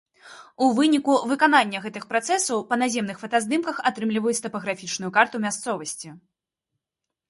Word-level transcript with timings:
У 0.63 0.69
выніку 0.79 1.13
выканання 1.31 1.83
гэтых 1.85 2.07
працэсаў 2.15 2.65
па 2.73 2.81
наземных 2.85 3.23
фотаздымках 3.27 3.75
атрымліваюць 3.93 4.37
тапаграфічную 4.49 5.11
карту 5.21 5.35
мясцовасці. 5.49 6.09